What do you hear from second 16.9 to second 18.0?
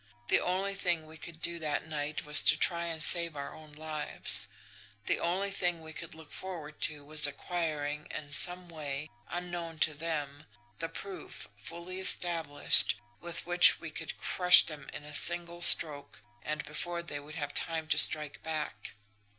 they would have time to